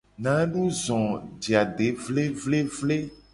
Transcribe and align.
Nadu 0.27 0.63
zo 0.83 0.97
je 1.49 1.53
ade 1.61 1.87
vlevlevle. 2.07 2.99